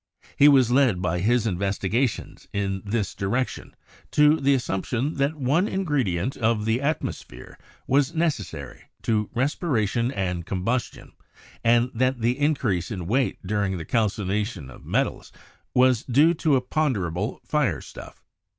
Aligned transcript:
He 0.35 0.47
was 0.49 0.71
led 0.71 0.99
by 0.99 1.19
his 1.19 1.45
investigations 1.45 2.47
in 2.51 2.81
this 2.83 3.13
direction 3.13 3.75
to 4.09 4.39
the 4.39 4.55
assumption 4.55 5.13
that 5.17 5.35
one 5.35 5.67
ingredient 5.67 6.35
of 6.37 6.65
the 6.65 6.81
atmosphere 6.81 7.55
was 7.85 8.15
necessary 8.15 8.85
to 9.03 9.29
respiration 9.35 10.11
and 10.11 10.43
combustion, 10.43 11.11
and 11.63 11.91
that 11.93 12.19
the 12.19 12.39
increase 12.39 12.89
in 12.89 13.05
weight 13.05 13.45
during 13.45 13.77
the 13.77 13.85
calcination 13.85 14.71
of 14.71 14.83
metals 14.83 15.31
was 15.75 16.01
due 16.05 16.33
to 16.33 16.55
a 16.55 16.61
ponderable 16.61 17.39
firestufT. 17.47 18.15